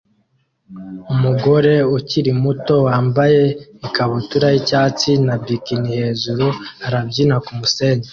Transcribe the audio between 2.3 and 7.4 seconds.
muto wambaye ikabutura yicyatsi na bikini hejuru arabyina